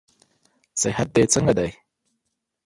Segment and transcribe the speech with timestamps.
[0.81, 1.69] صحت دې څنګه دئ؟